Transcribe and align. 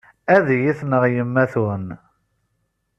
Ad 0.35 0.47
iyi-tneɣ 0.55 1.03
yemma-twen. 1.13 1.85